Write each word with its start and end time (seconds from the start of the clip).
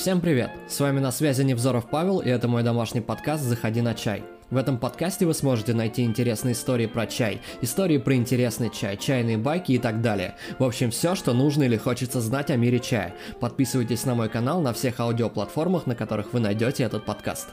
Всем 0.00 0.22
привет! 0.22 0.50
С 0.66 0.80
вами 0.80 0.98
на 0.98 1.12
связи 1.12 1.42
Невзоров 1.42 1.90
Павел, 1.90 2.20
и 2.20 2.28
это 2.30 2.48
мой 2.48 2.62
домашний 2.62 3.02
подкаст 3.02 3.44
«Заходи 3.44 3.82
на 3.82 3.92
чай». 3.92 4.22
В 4.48 4.56
этом 4.56 4.78
подкасте 4.78 5.26
вы 5.26 5.34
сможете 5.34 5.74
найти 5.74 6.04
интересные 6.04 6.54
истории 6.54 6.86
про 6.86 7.06
чай, 7.06 7.42
истории 7.60 7.98
про 7.98 8.14
интересный 8.14 8.70
чай, 8.70 8.96
чайные 8.96 9.36
байки 9.36 9.72
и 9.72 9.78
так 9.78 10.00
далее. 10.00 10.36
В 10.58 10.64
общем, 10.64 10.90
все, 10.90 11.14
что 11.14 11.34
нужно 11.34 11.64
или 11.64 11.76
хочется 11.76 12.22
знать 12.22 12.50
о 12.50 12.56
мире 12.56 12.80
чая. 12.80 13.14
Подписывайтесь 13.40 14.06
на 14.06 14.14
мой 14.14 14.30
канал 14.30 14.62
на 14.62 14.72
всех 14.72 15.00
аудиоплатформах, 15.00 15.86
на 15.86 15.94
которых 15.94 16.32
вы 16.32 16.40
найдете 16.40 16.82
этот 16.82 17.04
подкаст. 17.04 17.50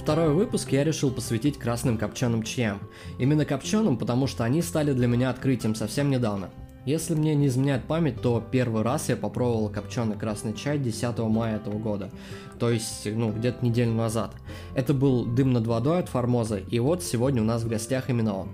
Второй 0.00 0.32
выпуск 0.32 0.72
я 0.72 0.82
решил 0.82 1.10
посвятить 1.10 1.58
красным 1.58 1.98
копченым 1.98 2.42
чаям. 2.42 2.80
Именно 3.18 3.44
копченым, 3.44 3.98
потому 3.98 4.26
что 4.26 4.44
они 4.44 4.62
стали 4.62 4.94
для 4.94 5.06
меня 5.06 5.28
открытием 5.28 5.74
совсем 5.74 6.08
недавно. 6.08 6.48
Если 6.86 7.14
мне 7.14 7.34
не 7.34 7.48
изменяет 7.48 7.84
память, 7.84 8.22
то 8.22 8.42
первый 8.50 8.82
раз 8.82 9.10
я 9.10 9.16
попробовал 9.16 9.68
копченый 9.68 10.16
красный 10.16 10.54
чай 10.54 10.78
10 10.78 11.18
мая 11.18 11.56
этого 11.56 11.78
года, 11.78 12.10
то 12.58 12.70
есть, 12.70 13.02
ну, 13.04 13.30
где-то 13.30 13.62
неделю 13.62 13.92
назад. 13.92 14.32
Это 14.74 14.94
был 14.94 15.26
дым 15.26 15.52
над 15.52 15.66
водой 15.66 16.00
от 16.00 16.08
Формоза, 16.08 16.56
и 16.56 16.78
вот 16.78 17.02
сегодня 17.02 17.42
у 17.42 17.44
нас 17.44 17.62
в 17.62 17.68
гостях 17.68 18.08
именно 18.08 18.34
он. 18.34 18.48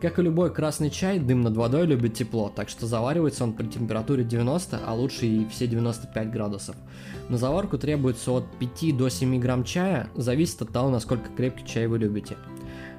Как 0.00 0.18
и 0.18 0.22
любой 0.22 0.50
красный 0.50 0.88
чай, 0.88 1.18
дым 1.18 1.42
над 1.42 1.56
водой 1.56 1.84
любит 1.84 2.14
тепло, 2.14 2.48
так 2.48 2.70
что 2.70 2.86
заваривается 2.86 3.44
он 3.44 3.52
при 3.52 3.66
температуре 3.66 4.24
90, 4.24 4.80
а 4.86 4.94
лучше 4.94 5.26
и 5.26 5.46
все 5.48 5.66
95 5.66 6.30
градусов. 6.30 6.74
На 7.28 7.36
заварку 7.36 7.76
требуется 7.76 8.32
от 8.32 8.46
5 8.58 8.96
до 8.96 9.10
7 9.10 9.38
грамм 9.38 9.62
чая, 9.62 10.08
зависит 10.14 10.62
от 10.62 10.72
того, 10.72 10.88
насколько 10.88 11.28
крепкий 11.36 11.66
чай 11.66 11.86
вы 11.86 11.98
любите. 11.98 12.38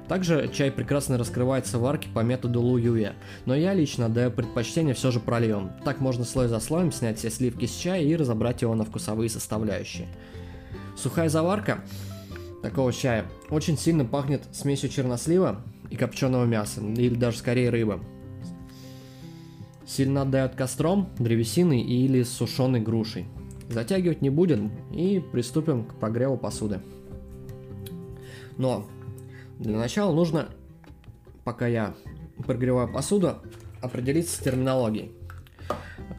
Также 0.06 0.48
чай 0.52 0.70
прекрасно 0.70 1.18
раскрывается 1.18 1.78
в 1.78 1.82
варке 1.82 2.08
по 2.08 2.20
методу 2.20 2.60
Лу 2.60 2.76
Юя, 2.76 3.14
но 3.46 3.56
я 3.56 3.74
лично 3.74 4.08
даю 4.08 4.30
предпочтение 4.30 4.94
все 4.94 5.10
же 5.10 5.18
проливом. 5.18 5.72
Так 5.84 6.00
можно 6.00 6.24
слой 6.24 6.46
за 6.46 6.60
слоем 6.60 6.92
снять 6.92 7.18
все 7.18 7.30
сливки 7.30 7.66
с 7.66 7.74
чая 7.74 8.02
и 8.02 8.14
разобрать 8.14 8.62
его 8.62 8.76
на 8.76 8.84
вкусовые 8.84 9.28
составляющие. 9.28 10.06
Сухая 10.96 11.28
заварка 11.28 11.82
такого 12.62 12.92
чая 12.92 13.24
очень 13.50 13.76
сильно 13.76 14.04
пахнет 14.04 14.42
смесью 14.52 14.88
чернослива, 14.88 15.62
и 15.90 15.96
копченого 15.96 16.44
мяса, 16.44 16.80
или 16.80 17.14
даже 17.14 17.38
скорее 17.38 17.70
рыбы. 17.70 18.00
Сильно 19.86 20.22
отдает 20.22 20.54
костром, 20.54 21.10
древесиной 21.18 21.82
или 21.82 22.22
сушеной 22.22 22.80
грушей. 22.80 23.26
Затягивать 23.68 24.22
не 24.22 24.30
будем 24.30 24.70
и 24.90 25.20
приступим 25.20 25.84
к 25.84 25.94
прогреву 25.94 26.36
посуды. 26.36 26.80
Но 28.56 28.86
для 29.58 29.76
начала 29.76 30.14
нужно, 30.14 30.48
пока 31.44 31.66
я 31.66 31.94
прогреваю 32.46 32.92
посуду, 32.92 33.36
определиться 33.80 34.36
с 34.36 34.38
терминологией. 34.38 35.12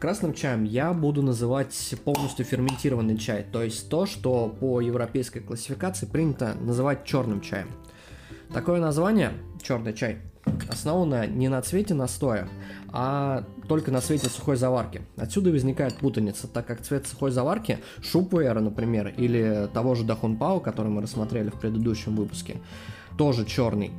Красным 0.00 0.34
чаем 0.34 0.64
я 0.64 0.92
буду 0.92 1.22
называть 1.22 1.94
полностью 2.04 2.44
ферментированный 2.44 3.16
чай, 3.16 3.46
то 3.50 3.62
есть 3.62 3.88
то, 3.88 4.06
что 4.06 4.48
по 4.48 4.80
европейской 4.80 5.40
классификации 5.40 6.06
принято 6.06 6.54
называть 6.60 7.04
черным 7.04 7.40
чаем. 7.40 7.68
Такое 8.52 8.80
название 8.80 9.32
черный 9.64 9.94
чай 9.94 10.18
основана 10.68 11.26
не 11.26 11.48
на 11.48 11.60
цвете 11.62 11.94
настоя, 11.94 12.48
а 12.92 13.44
только 13.68 13.90
на 13.90 14.00
цвете 14.00 14.28
сухой 14.28 14.56
заварки. 14.56 15.02
Отсюда 15.16 15.50
возникает 15.50 15.96
путаница, 15.96 16.48
так 16.48 16.66
как 16.66 16.82
цвет 16.82 17.06
сухой 17.06 17.30
заварки, 17.30 17.78
шупуэра, 18.02 18.60
например, 18.60 19.08
или 19.16 19.68
того 19.72 19.94
же 19.94 20.04
Дахунпао, 20.04 20.60
который 20.60 20.88
мы 20.88 21.02
рассмотрели 21.02 21.50
в 21.50 21.58
предыдущем 21.58 22.16
выпуске, 22.16 22.56
тоже 23.16 23.44
черный. 23.44 23.92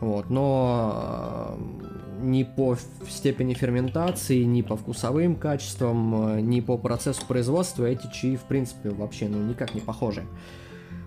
Вот, 0.00 0.30
но 0.30 1.58
э, 1.58 2.22
ни 2.22 2.42
по 2.42 2.74
степени 3.06 3.52
ферментации, 3.52 4.44
ни 4.44 4.62
по 4.62 4.74
вкусовым 4.74 5.36
качествам, 5.36 6.36
э, 6.36 6.40
ни 6.40 6.60
по 6.60 6.78
процессу 6.78 7.26
производства 7.26 7.84
эти 7.84 8.10
чаи, 8.10 8.36
в 8.36 8.44
принципе, 8.44 8.88
вообще 8.88 9.28
ну, 9.28 9.46
никак 9.46 9.74
не 9.74 9.82
похожи. 9.82 10.24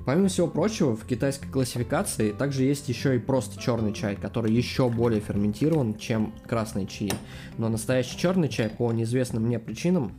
Помимо 0.06 0.28
всего 0.28 0.48
прочего, 0.48 0.98
в 0.98 1.06
китайской 1.06 1.48
классификации 1.48 2.32
также 2.32 2.64
есть 2.64 2.90
еще 2.90 3.16
и 3.16 3.20
просто 3.20 3.60
черный 3.60 3.94
чай, 3.94 4.18
который 4.18 4.52
еще 4.52 4.90
более 4.90 5.22
ферментирован, 5.22 5.96
чем 5.96 6.34
красный 6.46 6.86
чай. 6.88 7.14
Но 7.58 7.70
настоящий 7.70 8.18
черный 8.18 8.50
чай 8.50 8.70
по 8.70 8.92
неизвестным 8.92 9.44
мне 9.44 9.60
причинам 9.60 10.12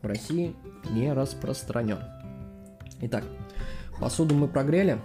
в 0.00 0.06
России 0.06 0.54
не 0.90 1.12
распространен. 1.12 1.98
Итак, 3.02 3.24
посуду 3.98 4.34
мы 4.34 4.48
прогрели, 4.48 4.98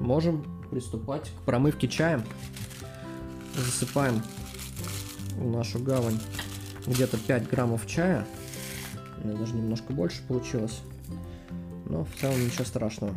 можем 0.00 0.46
приступать 0.70 1.30
к 1.30 1.44
промывке 1.44 1.88
чая. 1.88 2.24
Засыпаем 3.54 4.22
в 5.32 5.46
нашу 5.46 5.78
гавань 5.78 6.18
где-то 6.86 7.18
5 7.18 7.50
граммов 7.50 7.86
чая. 7.86 8.26
Даже 9.22 9.54
немножко 9.54 9.92
больше 9.92 10.22
получилось. 10.26 10.80
Но 11.86 12.04
в 12.04 12.20
целом 12.20 12.42
ничего 12.42 12.64
страшного. 12.64 13.14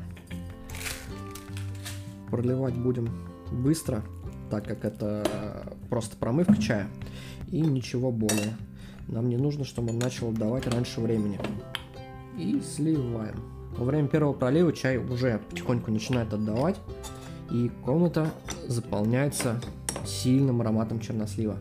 Проливать 2.32 2.76
будем 2.76 3.10
быстро, 3.52 4.04
так 4.50 4.66
как 4.66 4.86
это 4.86 5.76
просто 5.90 6.16
промывка 6.16 6.56
чая 6.56 6.88
и 7.52 7.60
ничего 7.60 8.12
более. 8.12 8.56
Нам 9.08 9.28
не 9.30 9.38
нужно, 9.38 9.66
чтобы 9.66 9.90
он 9.90 10.00
начал 10.00 10.30
отдавать 10.30 10.66
раньше 10.68 11.02
времени. 11.02 11.40
И 12.38 12.62
сливаем. 12.62 13.36
Во 13.78 13.84
время 13.84 14.08
первого 14.08 14.34
пролива 14.34 14.72
чай 14.72 14.98
уже 14.98 15.42
потихоньку 15.50 15.92
начинает 15.92 16.34
отдавать, 16.34 16.80
и 17.52 17.70
комната 17.84 18.32
заполняется 18.68 19.60
сильным 20.06 20.62
ароматом 20.62 21.00
чернослива. 21.00 21.58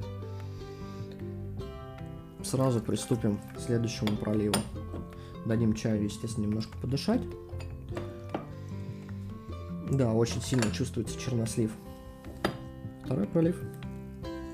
Сразу 2.44 2.80
приступим 2.80 3.38
к 3.56 3.60
следующему 3.60 4.16
проливу. 4.16 4.54
Дадим 5.46 5.74
чаю, 5.74 6.04
естественно, 6.04 6.46
немножко 6.46 6.78
подышать. 6.78 7.20
Да, 9.90 10.12
очень 10.12 10.40
сильно 10.40 10.70
чувствуется 10.72 11.18
чернослив. 11.18 11.72
Второй 13.04 13.26
пролив. 13.26 13.60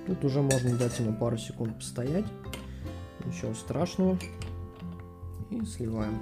Тут 0.06 0.24
уже 0.24 0.41
можно 0.41 0.76
дать 0.76 0.98
ему 0.98 1.12
пару 1.12 1.36
секунд 1.36 1.76
постоять. 1.76 2.24
Ничего 3.24 3.52
страшного. 3.54 4.19
И 5.50 5.64
сливаем. 5.64 6.19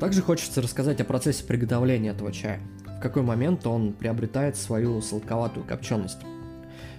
Также 0.00 0.22
хочется 0.22 0.60
рассказать 0.60 1.00
о 1.00 1.04
процессе 1.04 1.44
приготовления 1.44 2.10
этого 2.10 2.30
чая. 2.30 2.60
В 2.98 3.00
какой 3.00 3.22
момент 3.22 3.66
он 3.66 3.94
приобретает 3.94 4.56
свою 4.56 5.00
сладковатую 5.00 5.64
копченость. 5.64 6.18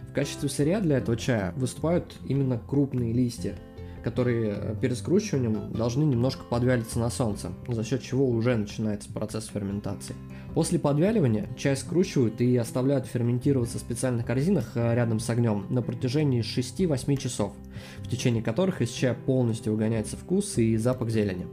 В 0.09 0.13
качестве 0.13 0.49
сырья 0.49 0.79
для 0.79 0.97
этого 0.97 1.15
чая 1.15 1.53
выступают 1.55 2.15
именно 2.25 2.57
крупные 2.57 3.13
листья, 3.13 3.55
которые 4.03 4.75
перед 4.81 4.97
скручиванием 4.97 5.71
должны 5.73 6.03
немножко 6.03 6.43
подвялиться 6.43 6.99
на 6.99 7.09
солнце, 7.09 7.51
за 7.67 7.83
счет 7.83 8.01
чего 8.01 8.27
уже 8.27 8.55
начинается 8.55 9.11
процесс 9.11 9.47
ферментации. 9.47 10.15
После 10.53 10.79
подвяливания 10.79 11.47
чай 11.57 11.77
скручивают 11.77 12.41
и 12.41 12.57
оставляют 12.57 13.05
ферментироваться 13.05 13.77
в 13.77 13.81
специальных 13.81 14.25
корзинах 14.25 14.71
э, 14.75 14.95
рядом 14.95 15.19
с 15.19 15.29
огнем 15.29 15.65
на 15.69 15.81
протяжении 15.81 16.41
6-8 16.41 17.17
часов, 17.17 17.53
в 17.99 18.09
течение 18.09 18.41
которых 18.41 18.81
из 18.81 18.89
чая 18.89 19.13
полностью 19.13 19.73
выгоняется 19.73 20.17
вкус 20.17 20.57
и 20.57 20.75
запах 20.77 21.09
зелени. 21.09 21.47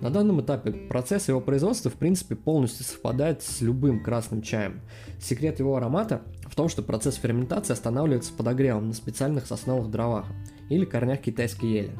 На 0.00 0.08
данном 0.08 0.40
этапе 0.40 0.72
процесс 0.72 1.28
его 1.28 1.40
производства 1.40 1.90
в 1.90 1.94
принципе 1.94 2.34
полностью 2.34 2.86
совпадает 2.86 3.42
с 3.42 3.60
любым 3.60 4.02
красным 4.02 4.40
чаем. 4.40 4.80
Секрет 5.20 5.58
его 5.58 5.76
аромата 5.76 6.22
в 6.50 6.54
том, 6.54 6.68
что 6.68 6.82
процесс 6.82 7.14
ферментации 7.14 7.72
останавливается 7.72 8.32
подогревом 8.32 8.88
на 8.88 8.94
специальных 8.94 9.46
сосновых 9.46 9.90
дровах 9.90 10.26
или 10.68 10.84
корнях 10.84 11.20
китайской 11.20 11.66
ели. 11.66 11.92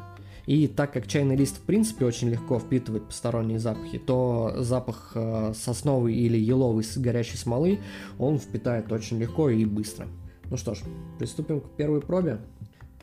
И 0.45 0.67
так 0.67 0.91
как 0.91 1.07
чайный 1.07 1.35
лист 1.35 1.57
в 1.57 1.61
принципе 1.61 2.05
очень 2.05 2.29
легко 2.29 2.59
впитывает 2.59 3.05
посторонние 3.05 3.59
запахи, 3.59 3.99
то 3.99 4.55
запах 4.57 5.11
э, 5.15 5.53
сосновый 5.55 6.15
или 6.15 6.37
еловый 6.37 6.83
с 6.83 6.97
горящей 6.97 7.37
смолы 7.37 7.79
он 8.17 8.37
впитает 8.39 8.91
очень 8.91 9.19
легко 9.19 9.49
и 9.49 9.63
быстро. 9.65 10.07
Ну 10.49 10.57
что 10.57 10.75
ж, 10.75 10.79
приступим 11.19 11.61
к 11.61 11.69
первой 11.71 12.01
пробе. 12.01 12.39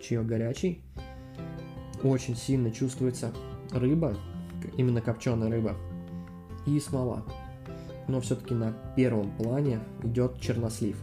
Чаек 0.01 0.27
горячий. 0.27 0.83
Очень 2.03 2.37
сильно 2.37 2.71
чувствуется 2.71 3.33
рыба, 3.73 4.17
именно 4.77 5.01
копченая 5.01 5.51
рыба 5.51 5.75
и 6.67 6.79
смола. 6.79 7.25
Но 8.07 8.21
все-таки 8.21 8.55
на 8.55 8.73
первом 8.97 9.31
плане 9.37 9.81
идет 10.03 10.41
чернослив. 10.41 10.97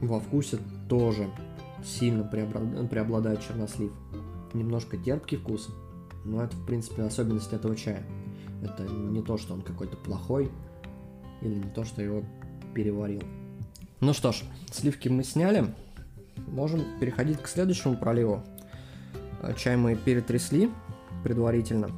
Во 0.00 0.20
вкусе 0.20 0.58
тоже 0.88 1.28
сильно 1.84 2.24
преобладает 2.24 3.40
чернослив 3.40 3.92
немножко 4.56 4.96
терпкий 4.96 5.38
вкус, 5.38 5.68
но 6.24 6.42
это, 6.42 6.56
в 6.56 6.66
принципе, 6.66 7.02
особенность 7.02 7.52
этого 7.52 7.76
чая. 7.76 8.02
Это 8.62 8.84
не 8.84 9.22
то, 9.22 9.36
что 9.36 9.54
он 9.54 9.62
какой-то 9.62 9.96
плохой, 9.96 10.50
или 11.42 11.54
не 11.54 11.70
то, 11.70 11.84
что 11.84 12.02
его 12.02 12.24
переварил. 12.74 13.22
Ну 14.00 14.12
что 14.12 14.32
ж, 14.32 14.42
сливки 14.70 15.08
мы 15.08 15.24
сняли. 15.24 15.74
Можем 16.48 16.82
переходить 17.00 17.40
к 17.40 17.48
следующему 17.48 17.96
проливу. 17.96 18.42
Э, 19.42 19.54
чай 19.56 19.76
мы 19.76 19.94
перетрясли 19.94 20.70
предварительно. 21.22 21.90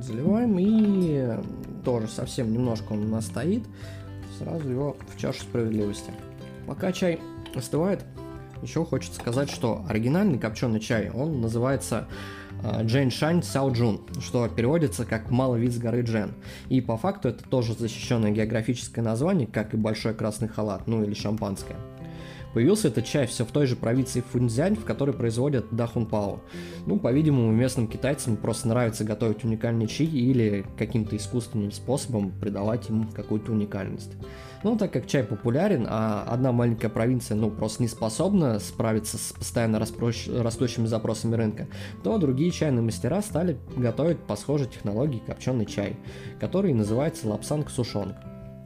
Заливаем 0.00 0.58
и 0.58 1.42
тоже 1.84 2.08
совсем 2.08 2.52
немножко 2.52 2.92
он 2.92 3.04
у 3.04 3.08
нас 3.08 3.26
стоит. 3.26 3.64
Сразу 4.38 4.68
его 4.68 4.96
в 5.14 5.18
чашу 5.18 5.40
справедливости. 5.40 6.10
Пока 6.66 6.92
чай 6.92 7.20
остывает, 7.54 8.04
еще 8.62 8.84
хочется 8.84 9.18
сказать, 9.18 9.50
что 9.50 9.84
оригинальный 9.88 10.38
копченый 10.38 10.80
чай, 10.80 11.10
он 11.10 11.40
называется 11.40 12.08
Джейн 12.82 13.10
Шань 13.10 13.42
Сяо 13.42 13.70
Джун, 13.70 14.00
что 14.20 14.48
переводится 14.48 15.04
как 15.04 15.30
«малый 15.30 15.60
вид 15.60 15.72
с 15.72 15.78
горы 15.78 16.02
Джен». 16.02 16.34
И 16.68 16.80
по 16.80 16.96
факту 16.96 17.28
это 17.28 17.44
тоже 17.44 17.74
защищенное 17.74 18.30
географическое 18.30 19.04
название, 19.04 19.46
как 19.46 19.74
и 19.74 19.76
большой 19.76 20.14
красный 20.14 20.48
халат, 20.48 20.86
ну 20.86 21.04
или 21.04 21.14
шампанское. 21.14 21.76
Появился 22.56 22.88
этот 22.88 23.04
чай 23.04 23.26
все 23.26 23.44
в 23.44 23.52
той 23.52 23.66
же 23.66 23.76
провинции 23.76 24.22
Фунцзянь, 24.32 24.76
в 24.76 24.84
которой 24.86 25.10
производят 25.10 25.66
дахунпао. 25.72 26.40
Ну, 26.86 26.98
по-видимому, 26.98 27.52
местным 27.52 27.86
китайцам 27.86 28.38
просто 28.38 28.68
нравится 28.68 29.04
готовить 29.04 29.44
уникальный 29.44 29.86
чай 29.86 30.06
или 30.06 30.64
каким-то 30.78 31.18
искусственным 31.18 31.70
способом 31.70 32.30
придавать 32.30 32.88
ему 32.88 33.08
какую-то 33.14 33.52
уникальность. 33.52 34.12
Ну, 34.64 34.78
так 34.78 34.90
как 34.90 35.06
чай 35.06 35.22
популярен, 35.22 35.86
а 35.86 36.24
одна 36.26 36.50
маленькая 36.50 36.88
провинция, 36.88 37.36
ну, 37.36 37.50
просто 37.50 37.82
не 37.82 37.88
способна 37.88 38.58
справиться 38.58 39.18
с 39.18 39.34
постоянно 39.34 39.78
распрощ... 39.78 40.26
растущими 40.26 40.86
запросами 40.86 41.34
рынка, 41.34 41.66
то 42.02 42.16
другие 42.16 42.50
чайные 42.52 42.80
мастера 42.80 43.20
стали 43.20 43.58
готовить 43.76 44.20
по 44.20 44.34
схожей 44.34 44.66
технологии 44.66 45.20
копченый 45.26 45.66
чай, 45.66 45.98
который 46.40 46.72
называется 46.72 47.28
лапсанг 47.28 47.68
сушонг. 47.68 48.14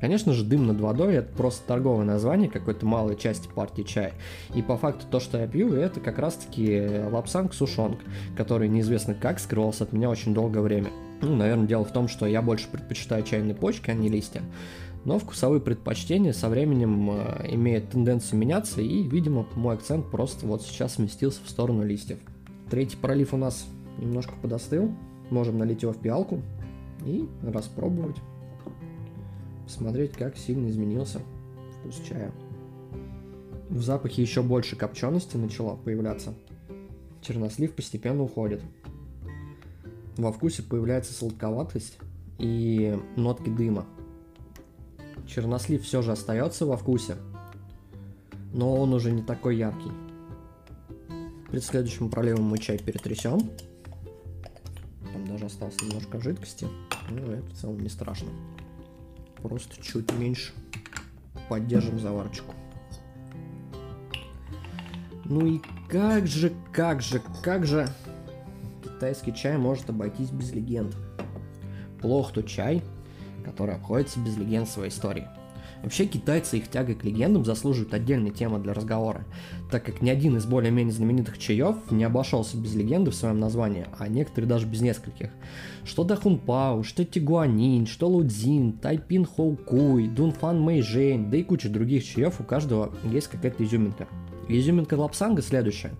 Конечно 0.00 0.32
же, 0.32 0.44
дым 0.44 0.66
над 0.66 0.80
водой 0.80 1.16
это 1.16 1.32
просто 1.32 1.66
торговое 1.66 2.04
название 2.04 2.48
какой-то 2.48 2.86
малой 2.86 3.16
части 3.16 3.48
партии 3.48 3.82
чая. 3.82 4.12
И 4.54 4.62
по 4.62 4.76
факту 4.76 5.04
то, 5.10 5.20
что 5.20 5.38
я 5.38 5.46
пью, 5.46 5.74
это 5.74 6.00
как 6.00 6.18
раз-таки 6.18 7.02
лапсанг 7.10 7.52
сушонг, 7.52 7.98
который 8.36 8.68
неизвестно 8.68 9.14
как 9.14 9.38
скрывался 9.38 9.84
от 9.84 9.92
меня 9.92 10.08
очень 10.08 10.32
долгое 10.32 10.60
время. 10.60 10.88
Ну, 11.20 11.36
наверное, 11.36 11.66
дело 11.66 11.84
в 11.84 11.92
том, 11.92 12.08
что 12.08 12.26
я 12.26 12.40
больше 12.40 12.68
предпочитаю 12.68 13.22
чайные 13.24 13.54
почки, 13.54 13.90
а 13.90 13.94
не 13.94 14.08
листья. 14.08 14.40
Но 15.04 15.18
вкусовые 15.18 15.60
предпочтения 15.60 16.32
со 16.32 16.48
временем 16.48 17.10
э, 17.10 17.46
имеют 17.52 17.90
тенденцию 17.90 18.38
меняться, 18.38 18.80
и, 18.80 19.02
видимо, 19.02 19.46
мой 19.54 19.74
акцент 19.74 20.10
просто 20.10 20.46
вот 20.46 20.62
сейчас 20.62 20.94
сместился 20.94 21.40
в 21.44 21.50
сторону 21.50 21.84
листьев. 21.84 22.18
Третий 22.70 22.96
пролив 22.96 23.34
у 23.34 23.36
нас 23.36 23.66
немножко 23.98 24.32
подостыл. 24.40 24.92
Можем 25.30 25.58
налить 25.58 25.82
его 25.82 25.92
в 25.92 25.98
пиалку 25.98 26.42
и 27.04 27.28
распробовать 27.42 28.16
посмотреть, 29.70 30.12
как 30.14 30.36
сильно 30.36 30.68
изменился 30.68 31.20
вкус 31.78 32.02
чая. 32.08 32.32
В 33.68 33.80
запахе 33.82 34.20
еще 34.20 34.42
больше 34.42 34.74
копчености 34.74 35.36
начало 35.36 35.76
появляться. 35.76 36.34
Чернослив 37.22 37.72
постепенно 37.72 38.24
уходит. 38.24 38.60
Во 40.16 40.32
вкусе 40.32 40.64
появляется 40.64 41.12
сладковатость 41.12 41.98
и 42.38 42.98
нотки 43.14 43.48
дыма. 43.48 43.86
Чернослив 45.28 45.84
все 45.84 46.02
же 46.02 46.10
остается 46.10 46.66
во 46.66 46.76
вкусе, 46.76 47.14
но 48.52 48.74
он 48.74 48.92
уже 48.92 49.12
не 49.12 49.22
такой 49.22 49.56
яркий. 49.56 49.92
Перед 51.48 51.62
следующим 51.62 52.10
проливом 52.10 52.42
мы 52.42 52.58
чай 52.58 52.76
перетрясем. 52.76 53.38
Там 55.12 55.26
даже 55.28 55.46
осталось 55.46 55.80
немножко 55.80 56.20
жидкости, 56.20 56.66
но 57.08 57.34
это 57.34 57.46
в 57.46 57.52
целом 57.52 57.78
не 57.78 57.88
страшно. 57.88 58.30
Просто 59.42 59.82
чуть 59.82 60.12
меньше 60.12 60.52
поддержим 61.48 61.98
заварочку. 61.98 62.54
Ну 65.24 65.46
и 65.46 65.60
как 65.88 66.26
же, 66.26 66.52
как 66.72 67.00
же, 67.00 67.22
как 67.42 67.66
же 67.66 67.88
китайский 68.82 69.34
чай 69.34 69.56
может 69.56 69.88
обойтись 69.88 70.30
без 70.30 70.52
легенд? 70.52 70.96
Плох 72.00 72.32
тот 72.32 72.46
чай, 72.46 72.82
который 73.44 73.76
обходится 73.76 74.20
без 74.20 74.36
легенд 74.36 74.68
своей 74.68 74.90
истории. 74.90 75.28
Вообще 75.82 76.04
китайцы 76.04 76.58
их 76.58 76.68
тягой 76.68 76.94
к 76.94 77.04
легендам 77.04 77.44
заслуживают 77.44 77.94
отдельной 77.94 78.30
темы 78.30 78.58
для 78.58 78.74
разговора, 78.74 79.24
так 79.70 79.84
как 79.84 80.02
ни 80.02 80.10
один 80.10 80.36
из 80.36 80.44
более-менее 80.44 80.92
знаменитых 80.92 81.38
чаев 81.38 81.76
не 81.90 82.04
обошелся 82.04 82.58
без 82.58 82.74
легенды 82.74 83.10
в 83.10 83.14
своем 83.14 83.40
названии, 83.40 83.86
а 83.98 84.08
некоторые 84.08 84.48
даже 84.48 84.66
без 84.66 84.82
нескольких. 84.82 85.30
Что 85.84 86.04
Дахун 86.04 86.38
Пау, 86.38 86.82
что 86.82 87.04
Тигуанин, 87.04 87.86
что 87.86 88.08
Лудзин, 88.08 88.74
Тайпин 88.74 89.24
Хоукуй, 89.24 90.08
Дунфан 90.08 90.60
Мэйжэнь, 90.60 91.30
да 91.30 91.38
и 91.38 91.42
куча 91.42 91.70
других 91.70 92.04
чаев, 92.04 92.40
у 92.40 92.44
каждого 92.44 92.92
есть 93.04 93.28
какая-то 93.28 93.64
изюминка. 93.64 94.06
Изюминка 94.58 94.94
Лапсанга 94.94 95.42
следующая. 95.42 95.92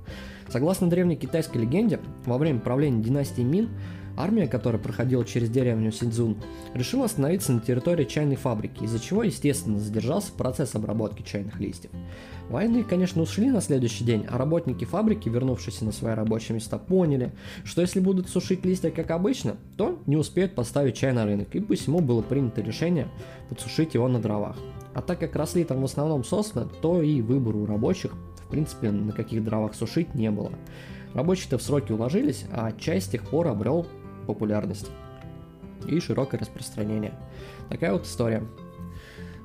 Согласно 0.49 0.91
древней 0.91 1.17
китайской 1.17 1.59
легенде, 1.59 2.01
во 2.27 2.39
время 2.39 2.61
правления 2.61 3.03
династии 3.03 3.43
Мин 3.43 3.69
Армия, 4.17 4.49
которая 4.49 4.81
проходила 4.81 5.25
через 5.25 5.49
деревню 5.49 5.93
Синьцзун, 5.93 6.37
решила 6.75 7.07
остановиться 7.07 7.53
на 7.53 7.61
территории 7.61 8.05
чайной 8.05 8.37
фабрики, 8.37 8.85
из-за 8.85 8.99
чего, 8.99 9.23
естественно, 9.23 9.79
задержался 9.79 10.33
процесс 10.33 10.75
обработки 10.75 11.23
чайных 11.23 11.59
листьев. 11.59 11.91
Военные, 12.49 12.85
конечно, 12.85 13.23
ушли 13.23 13.49
на 13.51 13.61
следующий 13.61 14.05
день, 14.05 14.27
а 14.29 14.37
работники 14.37 14.85
фабрики, 14.85 15.29
вернувшиеся 15.29 15.85
на 15.85 15.93
свои 15.93 16.15
рабочие 16.15 16.57
места, 16.57 16.79
поняли, 16.79 17.33
что 17.65 17.81
если 17.81 18.01
будут 18.01 18.29
сушить 18.29 18.65
листья 18.65 18.91
как 18.91 19.11
обычно, 19.11 19.57
то 19.77 19.99
не 20.07 20.17
успеют 20.17 20.55
поставить 20.55 20.97
чай 20.97 21.13
на 21.13 21.25
рынок, 21.25 21.55
и 21.55 21.61
посему 21.61 22.01
было 22.01 22.23
принято 22.23 22.61
решение 22.61 23.09
подсушить 23.49 23.95
его 23.95 24.09
на 24.09 24.21
дровах. 24.21 24.57
А 24.95 25.01
так 25.01 25.21
как 25.21 25.37
росли 25.37 25.63
там 25.65 25.81
в 25.81 25.85
основном 25.85 26.25
сосны, 26.25 26.67
то 26.83 27.01
и 27.01 27.23
выбора 27.23 27.57
у 27.57 27.67
рабочих, 27.67 28.13
принципе, 28.51 28.91
на 28.91 29.13
каких 29.13 29.45
дровах 29.45 29.75
сушить 29.75 30.15
не 30.15 30.31
было. 30.31 30.53
Рабочие-то 31.15 31.59
в 31.59 31.63
сроки 31.63 31.93
уложились, 31.93 32.45
а 32.53 32.73
чай 32.73 33.01
с 33.01 33.07
тех 33.07 33.29
пор 33.29 33.49
обрел 33.49 33.87
популярность 34.27 34.91
и 35.89 35.99
широкое 36.01 36.41
распространение. 36.41 37.15
Такая 37.69 37.93
вот 37.93 38.07
история. 38.07 38.45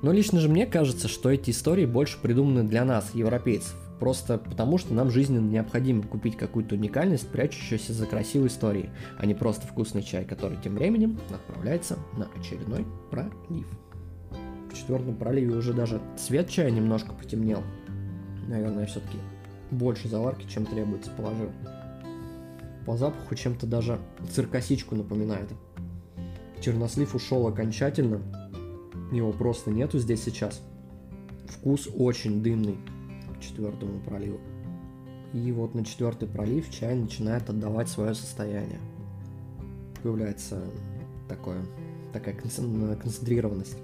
Но 0.02 0.12
лично 0.12 0.40
же 0.40 0.50
мне 0.50 0.66
кажется, 0.66 1.08
что 1.08 1.32
эти 1.32 1.52
истории 1.52 1.86
больше 1.86 2.20
придуманы 2.22 2.64
для 2.64 2.84
нас, 2.86 3.12
европейцев, 3.16 3.76
просто 4.00 4.38
потому 4.38 4.78
что 4.78 4.94
нам 4.94 5.10
жизненно 5.10 5.48
необходимо 5.48 6.04
купить 6.04 6.38
какую-то 6.38 6.76
уникальность, 6.76 7.30
прячущуюся 7.30 7.94
за 7.94 8.06
красивой 8.06 8.50
историей, 8.50 8.90
а 9.18 9.26
не 9.26 9.34
просто 9.34 9.66
вкусный 9.66 10.04
чай, 10.04 10.26
который 10.26 10.58
тем 10.64 10.76
временем 10.76 11.18
отправляется 11.34 11.98
на 12.18 12.28
очередной 12.38 12.86
пролив. 13.10 13.68
В 14.70 14.78
четвертом 14.78 15.16
проливе 15.16 15.56
уже 15.56 15.74
даже 15.74 16.02
цвет 16.18 16.50
чая 16.50 16.70
немножко 16.70 17.14
потемнел. 17.14 17.64
Наверное, 18.48 18.86
все-таки 18.86 19.18
больше 19.72 20.08
заварки, 20.08 20.48
чем 20.48 20.66
требуется, 20.66 21.12
положил. 21.12 21.50
По 22.86 22.96
запаху 22.98 23.36
чем-то 23.36 23.66
даже 23.66 24.00
циркосичку 24.32 24.96
напоминает. 24.96 25.50
Чернослив 26.62 27.16
ушел 27.16 27.48
окончательно. 27.48 28.22
Его 29.12 29.32
просто 29.32 29.72
нету 29.72 30.00
здесь 30.00 30.24
сейчас. 30.24 30.62
Вкус 31.48 31.90
очень 31.96 32.44
дымный 32.44 32.78
к 33.36 33.42
четвертому 33.42 34.00
проливу. 34.00 34.40
И 35.34 35.52
вот 35.52 35.76
на 35.76 35.84
четвертый 35.84 36.28
пролив 36.28 36.70
чай 36.70 36.96
начинает 36.96 37.50
отдавать 37.50 37.90
свое 37.90 38.14
состояние. 38.14 38.80
Появляется 40.02 40.62
такое, 41.28 41.66
такая 42.14 42.36
концентрированность. 42.36 43.78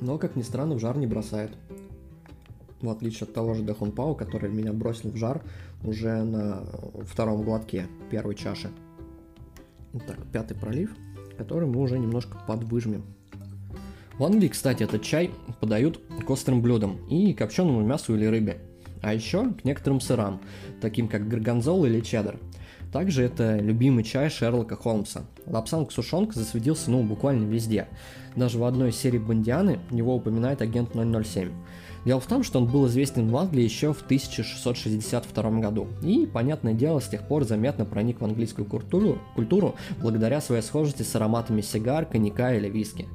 Но, 0.00 0.18
как 0.18 0.36
ни 0.36 0.42
странно, 0.42 0.74
в 0.74 0.80
жар 0.80 0.98
не 0.98 1.06
бросает 1.06 1.50
в 2.84 2.90
отличие 2.90 3.26
от 3.26 3.34
того 3.34 3.54
же 3.54 3.62
Дахунпау, 3.62 4.14
который 4.14 4.50
меня 4.50 4.72
бросил 4.72 5.10
в 5.10 5.16
жар 5.16 5.42
уже 5.82 6.22
на 6.22 6.64
втором 7.04 7.42
глотке 7.42 7.86
первой 8.10 8.34
чаши. 8.34 8.70
Итак, 9.94 10.18
пятый 10.32 10.56
пролив, 10.56 10.94
который 11.38 11.68
мы 11.68 11.80
уже 11.80 11.98
немножко 11.98 12.38
подвыжмем. 12.46 13.04
В 14.18 14.24
Англии, 14.24 14.48
кстати, 14.48 14.82
этот 14.84 15.02
чай 15.02 15.30
подают 15.60 16.00
к 16.24 16.30
острым 16.30 16.62
блюдам 16.62 16.98
и 17.08 17.32
копченому 17.32 17.82
мясу 17.82 18.14
или 18.14 18.26
рыбе, 18.26 18.58
а 19.02 19.12
еще 19.12 19.52
к 19.52 19.64
некоторым 19.64 20.00
сырам, 20.00 20.40
таким 20.80 21.08
как 21.08 21.28
горгонзол 21.28 21.84
или 21.84 22.00
чеддер. 22.00 22.38
Также 22.92 23.24
это 23.24 23.58
любимый 23.58 24.04
чай 24.04 24.30
Шерлока 24.30 24.76
Холмса. 24.76 25.22
Лапсанг 25.46 25.90
Сушонг 25.90 26.32
засветился 26.32 26.92
ну 26.92 27.02
буквально 27.02 27.44
везде. 27.44 27.88
Даже 28.36 28.58
в 28.58 28.62
одной 28.62 28.90
из 28.90 28.96
серий 28.96 29.18
Бондианы 29.18 29.80
его 29.90 30.14
упоминает 30.14 30.62
агент 30.62 30.90
007. 30.92 31.50
Дело 32.04 32.20
в 32.20 32.26
том, 32.26 32.42
что 32.42 32.58
он 32.58 32.66
был 32.66 32.86
известен 32.86 33.30
в 33.30 33.36
Англии 33.36 33.62
еще 33.62 33.94
в 33.94 34.02
1662 34.02 35.50
году, 35.60 35.88
и, 36.02 36.26
понятное 36.26 36.74
дело, 36.74 37.00
с 37.00 37.08
тех 37.08 37.26
пор 37.26 37.44
заметно 37.44 37.86
проник 37.86 38.20
в 38.20 38.24
английскую 38.24 38.66
культуру, 38.66 39.18
культуру 39.34 39.74
благодаря 40.00 40.40
своей 40.40 40.62
схожести 40.62 41.02
с 41.02 41.16
ароматами 41.16 41.62
сигар, 41.62 42.04
коньяка 42.04 42.54
или 42.54 42.68
виски. 42.68 43.08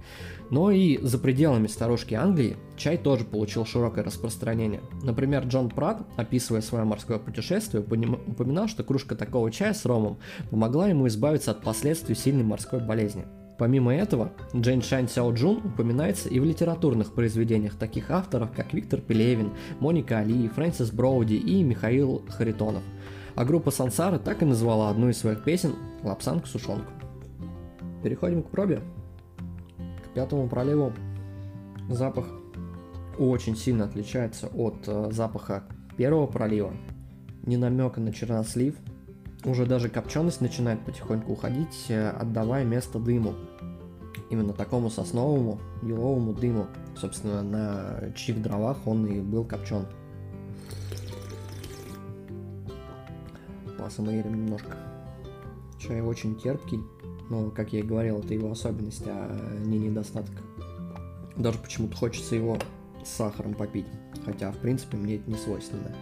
Но 0.49 0.71
и 0.71 0.97
за 1.03 1.19
пределами 1.19 1.67
старушки 1.67 2.15
Англии 2.15 2.57
чай 2.75 2.97
тоже 2.97 3.23
получил 3.23 3.67
широкое 3.67 4.03
распространение. 4.03 4.81
Например, 5.03 5.45
Джон 5.45 5.69
Пратт, 5.69 6.01
описывая 6.17 6.61
свое 6.61 6.85
морское 6.85 7.19
путешествие, 7.19 7.83
упоминал, 7.83 8.67
что 8.67 8.83
кружка 8.83 9.15
такого 9.15 9.51
чая 9.51 9.75
с 9.75 9.85
ромом 9.85 10.17
помогла 10.49 10.87
ему 10.87 11.07
избавиться 11.07 11.51
от 11.51 11.61
последствий 11.61 12.15
сильной 12.15 12.43
морской 12.43 12.79
болезни. 12.79 13.27
Помимо 13.59 13.93
этого, 13.93 14.31
Джейн 14.55 14.81
Шань 14.81 15.09
Сяо 15.09 15.33
Джун 15.33 15.57
упоминается 15.57 16.29
и 16.29 16.39
в 16.39 16.45
литературных 16.45 17.13
произведениях 17.13 17.75
таких 17.75 18.09
авторов, 18.09 18.53
как 18.55 18.73
Виктор 18.73 19.01
Пелевин, 19.01 19.51
Моника 19.81 20.19
Али, 20.19 20.47
Фрэнсис 20.47 20.91
Броуди 20.91 21.33
и 21.33 21.61
Михаил 21.61 22.23
Харитонов. 22.29 22.83
А 23.35 23.43
группа 23.43 23.69
Сансара 23.69 24.17
так 24.17 24.41
и 24.41 24.45
назвала 24.45 24.89
одну 24.89 25.09
из 25.09 25.17
своих 25.17 25.43
песен 25.43 25.75
«Лапсанг 26.03 26.47
Сушонг». 26.47 26.85
Переходим 28.01 28.43
к 28.43 28.49
пробе. 28.49 28.81
К 30.05 30.13
пятому 30.13 30.47
проливу 30.47 30.93
запах 31.89 32.27
очень 33.17 33.57
сильно 33.57 33.83
отличается 33.83 34.47
от 34.47 34.87
э, 34.87 35.09
запаха 35.11 35.63
первого 35.97 36.27
пролива. 36.27 36.73
Ни 37.45 37.57
намека 37.57 37.99
на 37.99 38.13
чернослив. 38.13 38.75
Уже 39.45 39.65
даже 39.65 39.87
копченость 39.89 40.41
начинает 40.41 40.83
потихоньку 40.83 41.31
уходить, 41.31 41.85
э, 41.89 42.09
отдавая 42.09 42.65
место 42.65 42.99
дыму. 42.99 43.35
Именно 44.29 44.53
такому 44.53 44.89
сосновому, 44.89 45.59
еловому 45.81 46.33
дыму. 46.33 46.67
Собственно, 46.97 47.41
на 47.41 48.13
чьих 48.15 48.41
дровах 48.41 48.85
он 48.85 49.05
и 49.05 49.21
был 49.21 49.45
копчен. 49.45 49.85
Посмотрим 53.77 54.35
немножко. 54.35 54.75
Чай 55.79 56.01
очень 56.01 56.35
терпкий, 56.35 56.83
но, 57.29 57.49
как 57.49 57.71
я 57.71 57.79
и 57.79 57.83
говорил, 57.83 58.19
это 58.19 58.33
его 58.33 58.51
особенность, 58.51 59.03
а 59.05 59.59
не 59.65 59.79
недостаток. 59.79 60.35
Даже 61.37 61.57
почему-то 61.59 61.95
хочется 61.95 62.35
его 62.35 62.57
с 63.05 63.09
сахаром 63.09 63.53
попить, 63.53 63.85
хотя, 64.25 64.51
в 64.51 64.57
принципе, 64.57 64.97
мне 64.97 65.15
это 65.15 65.29
не 65.29 65.37
свойственно. 65.37 65.95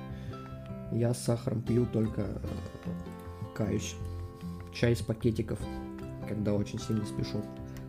Я 0.91 1.13
с 1.13 1.23
сахаром 1.23 1.61
пью 1.61 1.85
только, 1.85 2.21
э, 2.21 2.37
каюсь, 3.57 3.95
чай 4.71 4.93
из 4.93 5.01
пакетиков, 5.01 5.59
когда 6.27 6.53
очень 6.53 6.79
сильно 6.79 7.05
спешу. 7.05 7.41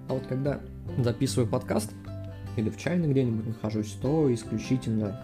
А 0.08 0.14
вот 0.14 0.26
когда 0.26 0.60
записываю 0.98 1.48
подкаст 1.48 1.92
или 2.56 2.70
в 2.70 2.78
чайной 2.78 3.08
где-нибудь 3.10 3.46
нахожусь, 3.46 3.92
то 4.00 4.32
исключительно 4.32 5.20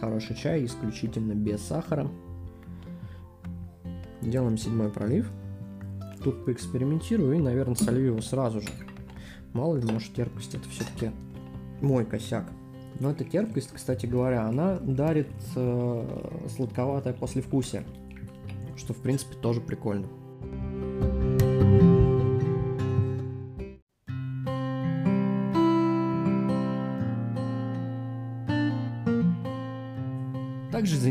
хороший 0.00 0.36
чай, 0.36 0.64
исключительно 0.64 1.32
без 1.32 1.62
сахара. 1.62 2.08
Делаем 4.20 4.58
седьмой 4.58 4.90
пролив– 4.90 5.30
тут 6.26 6.44
поэкспериментирую 6.44 7.36
и, 7.36 7.40
наверное, 7.40 7.76
солью 7.76 8.06
его 8.06 8.20
сразу 8.20 8.60
же. 8.60 8.68
Мало 9.52 9.76
ли, 9.76 9.84
может, 9.90 10.12
терпкость 10.12 10.56
это 10.56 10.68
все-таки 10.68 11.12
мой 11.80 12.04
косяк. 12.04 12.50
Но 12.98 13.12
эта 13.12 13.22
терпкость, 13.22 13.70
кстати 13.72 14.06
говоря, 14.06 14.44
она 14.46 14.78
дарит 14.80 15.28
э, 15.54 16.48
сладковатое 16.48 17.12
послевкусие, 17.12 17.84
что, 18.76 18.92
в 18.92 18.98
принципе, 18.98 19.34
тоже 19.34 19.60
прикольно. 19.60 20.08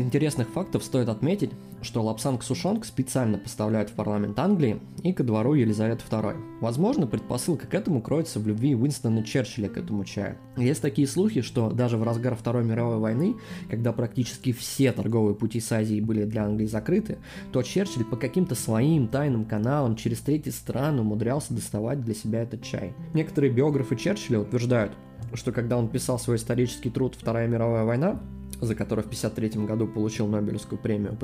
Интересных 0.06 0.48
фактов 0.48 0.84
стоит 0.84 1.08
отметить, 1.08 1.50
что 1.82 2.02
лапсанг 2.02 2.42
сушонг 2.42 2.84
специально 2.84 3.38
поставляют 3.38 3.90
в 3.90 3.94
парламент 3.94 4.38
Англии 4.38 4.80
и 5.02 5.12
ко 5.12 5.24
двору 5.24 5.54
Елизаветы 5.54 6.04
II. 6.08 6.60
Возможно, 6.60 7.06
предпосылка 7.06 7.66
к 7.66 7.74
этому 7.74 8.00
кроется 8.00 8.38
в 8.38 8.46
любви 8.46 8.74
Уинстона 8.74 9.22
Черчилля 9.24 9.68
к 9.68 9.76
этому 9.76 10.04
чаю. 10.04 10.38
Есть 10.56 10.80
такие 10.80 11.06
слухи, 11.06 11.42
что 11.42 11.70
даже 11.70 11.96
в 11.96 12.04
разгар 12.04 12.34
Второй 12.36 12.64
мировой 12.64 12.98
войны, 12.98 13.36
когда 13.68 13.92
практически 13.92 14.52
все 14.52 14.92
торговые 14.92 15.34
пути 15.34 15.60
с 15.60 15.70
Азией 15.72 16.00
были 16.00 16.24
для 16.24 16.44
Англии 16.44 16.66
закрыты, 16.66 17.18
то 17.52 17.62
Черчилль 17.62 18.04
по 18.04 18.16
каким-то 18.16 18.54
своим 18.54 19.08
тайным 19.08 19.44
каналам 19.44 19.96
через 19.96 20.20
третьи 20.20 20.50
страны 20.50 21.02
умудрялся 21.02 21.52
доставать 21.52 22.02
для 22.02 22.14
себя 22.14 22.42
этот 22.42 22.62
чай. 22.62 22.94
Некоторые 23.12 23.52
биографы 23.52 23.96
Черчилля 23.96 24.40
утверждают, 24.40 24.92
что 25.34 25.52
когда 25.52 25.76
он 25.76 25.88
писал 25.88 26.18
свой 26.18 26.36
исторический 26.36 26.90
труд 26.90 27.16
«Вторая 27.18 27.48
мировая 27.48 27.84
война», 27.84 28.20
за 28.60 28.74
который 28.74 29.00
в 29.00 29.06
1953 29.06 29.66
году 29.66 29.86
получил 29.86 30.26
Нобелевскую 30.26 30.78
премию 30.78 31.16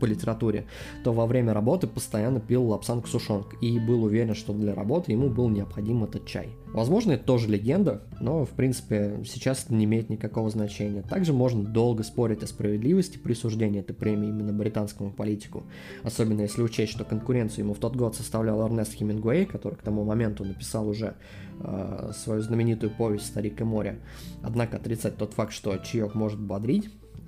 по 0.00 0.04
литературе, 0.04 0.66
то 1.04 1.12
во 1.12 1.26
время 1.26 1.52
работы 1.52 1.86
постоянно 1.86 2.40
пил 2.40 2.64
лапсанг 2.64 3.06
сушонг 3.06 3.54
и 3.60 3.78
был 3.78 4.04
уверен, 4.04 4.34
что 4.34 4.52
для 4.52 4.74
работы 4.74 5.12
ему 5.12 5.28
был 5.28 5.48
необходим 5.48 6.04
этот 6.04 6.26
чай. 6.26 6.48
Возможно, 6.72 7.12
это 7.12 7.24
тоже 7.24 7.48
легенда, 7.48 8.02
но, 8.20 8.44
в 8.44 8.50
принципе, 8.50 9.22
сейчас 9.26 9.64
это 9.64 9.74
не 9.74 9.86
имеет 9.86 10.10
никакого 10.10 10.50
значения. 10.50 11.02
Также 11.02 11.32
можно 11.32 11.64
долго 11.64 12.02
спорить 12.02 12.42
о 12.42 12.46
справедливости 12.46 13.16
присуждения 13.16 13.80
этой 13.80 13.94
премии 13.94 14.28
именно 14.28 14.52
британскому 14.52 15.10
политику, 15.10 15.64
особенно 16.02 16.42
если 16.42 16.62
учесть, 16.62 16.92
что 16.92 17.04
конкуренцию 17.04 17.64
ему 17.64 17.74
в 17.74 17.78
тот 17.78 17.96
год 17.96 18.16
составлял 18.16 18.60
Эрнест 18.62 18.92
Хемингуэй, 18.92 19.46
который 19.46 19.76
к 19.76 19.82
тому 19.82 20.04
моменту 20.04 20.44
написал 20.44 20.88
уже 20.88 21.14
э, 21.60 22.10
свою 22.14 22.42
знаменитую 22.42 22.90
повесть 22.90 23.26
«Старик 23.26 23.60
и 23.60 23.64
море». 23.64 24.00
Однако 24.42 24.76
отрицать 24.76 25.16
тот 25.16 25.32
факт, 25.32 25.52
что 25.52 25.76
чаек 25.78 26.14
может 26.14 26.38
бодрить 26.38 26.67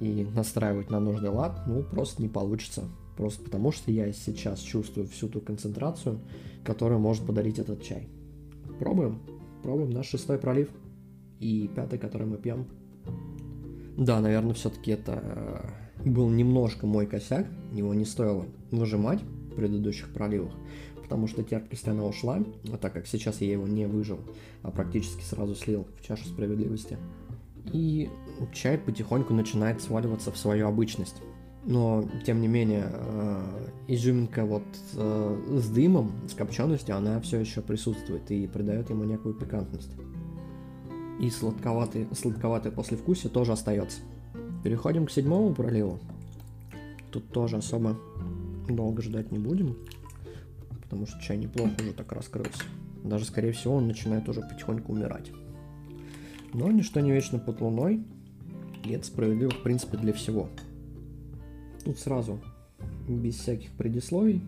и 0.00 0.26
настраивать 0.34 0.90
на 0.90 1.00
нужный 1.00 1.30
лад, 1.30 1.62
ну, 1.66 1.82
просто 1.82 2.22
не 2.22 2.28
получится. 2.28 2.84
Просто 3.16 3.44
потому, 3.44 3.70
что 3.70 3.90
я 3.90 4.12
сейчас 4.12 4.60
чувствую 4.60 5.06
всю 5.06 5.28
ту 5.28 5.40
концентрацию, 5.40 6.20
которую 6.64 7.00
может 7.00 7.26
подарить 7.26 7.58
этот 7.58 7.82
чай. 7.82 8.08
Пробуем. 8.78 9.20
Пробуем 9.62 9.90
наш 9.90 10.06
шестой 10.06 10.38
пролив. 10.38 10.70
И 11.38 11.70
пятый, 11.74 11.98
который 11.98 12.26
мы 12.26 12.38
пьем. 12.38 12.66
Да, 13.96 14.20
наверное, 14.20 14.54
все-таки 14.54 14.92
это 14.92 15.22
э, 15.22 16.08
был 16.08 16.30
немножко 16.30 16.86
мой 16.86 17.06
косяк. 17.06 17.46
Его 17.74 17.92
не 17.92 18.04
стоило 18.04 18.46
выжимать 18.70 19.22
в 19.22 19.54
предыдущих 19.54 20.12
проливах, 20.12 20.52
потому 21.02 21.26
что 21.26 21.42
терпкость 21.42 21.88
она 21.88 22.04
ушла, 22.04 22.42
а 22.72 22.76
так 22.78 22.92
как 22.92 23.06
сейчас 23.06 23.40
я 23.40 23.52
его 23.52 23.66
не 23.66 23.86
выжил, 23.86 24.20
а 24.62 24.70
практически 24.70 25.22
сразу 25.22 25.54
слил 25.54 25.86
в 25.98 26.06
чашу 26.06 26.24
справедливости. 26.26 26.96
И 27.72 28.08
чай 28.52 28.78
потихоньку 28.78 29.34
начинает 29.34 29.82
сваливаться 29.82 30.32
в 30.32 30.36
свою 30.36 30.68
обычность 30.68 31.16
но 31.64 32.08
тем 32.24 32.40
не 32.40 32.48
менее 32.48 32.86
э, 32.90 33.68
изюминка 33.88 34.44
вот 34.44 34.62
э, 34.94 35.58
с 35.58 35.68
дымом, 35.68 36.12
с 36.28 36.34
копченостью, 36.34 36.96
она 36.96 37.20
все 37.20 37.38
еще 37.38 37.60
присутствует 37.60 38.30
и 38.30 38.46
придает 38.46 38.90
ему 38.90 39.04
некую 39.04 39.34
пикантность. 39.34 39.90
И 41.20 41.28
сладковатый, 41.28 42.08
сладковатое 42.12 42.72
послевкусие 42.72 43.30
тоже 43.30 43.52
остается. 43.52 44.00
Переходим 44.64 45.06
к 45.06 45.10
седьмому 45.10 45.54
проливу. 45.54 45.98
Тут 47.10 47.28
тоже 47.30 47.58
особо 47.58 47.98
долго 48.68 49.02
ждать 49.02 49.30
не 49.30 49.38
будем, 49.38 49.76
потому 50.82 51.06
что 51.06 51.20
чай 51.20 51.36
неплохо 51.36 51.72
уже 51.80 51.92
так 51.92 52.10
раскрылся. 52.12 52.62
Даже, 53.04 53.24
скорее 53.26 53.52
всего, 53.52 53.74
он 53.76 53.86
начинает 53.86 54.28
уже 54.28 54.40
потихоньку 54.40 54.92
умирать. 54.92 55.30
Но 56.52 56.70
ничто 56.70 57.00
не 57.00 57.12
вечно 57.12 57.38
под 57.38 57.60
луной, 57.60 58.04
и 58.84 58.92
это 58.92 59.06
справедливо, 59.06 59.50
в 59.50 59.62
принципе, 59.62 59.96
для 59.96 60.12
всего. 60.12 60.48
Тут 61.84 61.98
сразу, 61.98 62.40
без 63.08 63.36
всяких 63.36 63.70
предисловий, 63.72 64.42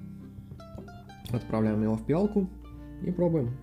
отправляем 1.31 1.83
его 1.83 1.97
в 1.97 2.05
пиалку 2.05 2.49
и 3.03 3.11
пробуем. 3.11 3.57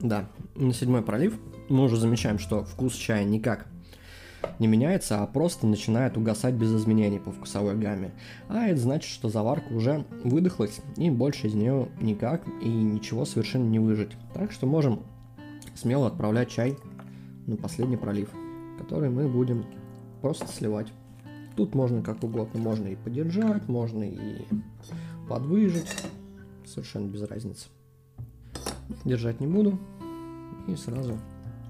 Да, 0.00 0.28
на 0.56 0.72
седьмой 0.72 1.02
пролив 1.02 1.38
мы 1.68 1.84
уже 1.84 1.96
замечаем, 1.96 2.38
что 2.38 2.64
вкус 2.64 2.94
чая 2.94 3.24
никак 3.24 3.66
не 4.58 4.66
меняется, 4.66 5.22
а 5.22 5.26
просто 5.26 5.66
начинает 5.66 6.16
угасать 6.16 6.54
без 6.54 6.74
изменений 6.74 7.20
по 7.20 7.30
вкусовой 7.30 7.76
гамме. 7.76 8.12
А 8.48 8.66
это 8.66 8.80
значит, 8.80 9.10
что 9.10 9.28
заварка 9.28 9.72
уже 9.72 10.04
выдохлась 10.24 10.80
и 10.96 11.10
больше 11.10 11.46
из 11.46 11.54
нее 11.54 11.88
никак 12.00 12.42
и 12.60 12.68
ничего 12.68 13.24
совершенно 13.24 13.68
не 13.68 13.78
выжить. 13.78 14.12
Так 14.34 14.50
что 14.50 14.66
можем 14.66 15.02
смело 15.74 16.08
отправлять 16.08 16.50
чай 16.50 16.76
на 17.46 17.56
последний 17.56 17.96
пролив, 17.96 18.30
который 18.78 19.10
мы 19.10 19.28
будем 19.28 19.64
просто 20.20 20.46
сливать. 20.48 20.92
Тут 21.56 21.74
можно 21.74 22.02
как 22.02 22.22
угодно, 22.24 22.60
можно 22.60 22.88
и 22.88 22.96
подержать, 22.96 23.68
можно 23.68 24.04
и 24.04 24.44
подвыжить, 25.28 25.88
совершенно 26.64 27.08
без 27.08 27.22
разницы. 27.22 27.68
Держать 29.04 29.40
не 29.40 29.46
буду 29.46 29.78
и 30.68 30.76
сразу 30.76 31.18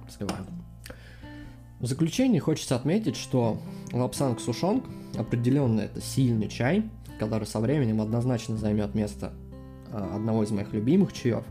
сливаю. 0.09 0.45
В 1.81 1.87
заключение 1.87 2.41
хочется 2.41 2.77
отметить, 2.77 3.17
что 3.17 3.59
лапсанг 3.93 4.41
сушонг 4.41 4.85
определенно 5.17 5.81
это 5.81 6.01
сильный 6.01 6.49
чай, 6.49 6.89
который 7.19 7.47
со 7.47 7.59
временем 7.59 8.01
однозначно 8.01 8.57
займет 8.57 8.95
место 8.95 9.33
одного 9.93 10.43
из 10.43 10.51
моих 10.51 10.73
любимых 10.73 11.13
чаев, 11.13 11.45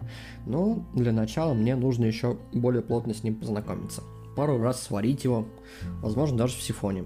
но 0.45 0.86
для 0.93 1.12
начала 1.12 1.53
мне 1.53 1.75
нужно 1.75 2.05
еще 2.05 2.38
более 2.53 2.81
плотно 2.81 3.13
с 3.13 3.24
ним 3.24 3.36
познакомиться. 3.36 4.03
Пару 4.36 4.60
раз 4.60 4.81
сварить 4.81 5.24
его, 5.24 5.48
возможно 6.01 6.38
даже 6.38 6.55
в 6.55 6.62
сифоне. 6.62 7.05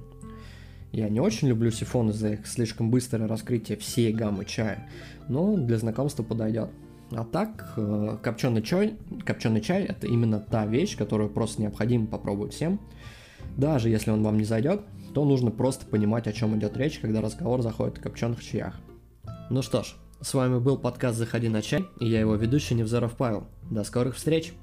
Я 0.92 1.10
не 1.10 1.20
очень 1.20 1.50
люблю 1.50 1.72
сифоны 1.72 2.13
за 2.13 2.34
их 2.34 2.48
слишком 2.48 2.89
быстрое 2.89 3.27
раскрытие 3.27 3.77
всей 3.77 4.13
гаммы 4.13 4.46
чая, 4.46 4.89
но 5.27 5.58
для 5.58 5.77
знакомства 5.77 6.24
подойдет. 6.24 6.70
А 7.12 7.24
так, 7.24 7.74
э, 7.77 8.18
копченый 8.22 8.62
чай, 8.62 8.96
копченый 9.25 9.62
чай 9.62 9.84
это 9.84 10.08
именно 10.08 10.39
та 10.39 10.65
вещь, 10.65 10.98
которую 10.98 11.30
просто 11.30 11.62
необходимо 11.62 12.08
попробовать 12.08 12.54
всем. 12.54 12.80
Даже 13.58 13.89
если 13.89 14.12
он 14.12 14.24
вам 14.24 14.38
не 14.38 14.44
зайдет, 14.44 14.82
то 15.13 15.24
нужно 15.24 15.51
просто 15.51 15.86
понимать, 15.86 16.27
о 16.27 16.34
чем 16.34 16.58
идет 16.58 16.75
речь, 16.77 17.00
когда 17.00 17.22
разговор 17.22 17.62
заходит 17.62 17.98
о 17.98 18.01
копченых 18.01 18.44
чаях. 18.44 18.80
Ну 19.50 19.62
что 19.62 19.84
ж, 19.84 19.96
с 20.22 20.34
вами 20.34 20.60
был 20.60 20.77
подкаст 20.77 21.17
«Заходи 21.17 21.50
на 21.50 21.62
чай» 21.62 21.86
и 22.00 22.07
я 22.07 22.19
его 22.19 22.36
ведущий 22.36 22.75
Невзоров 22.75 23.15
Павел. 23.15 23.48
До 23.69 23.84
скорых 23.84 24.15
встреч! 24.15 24.53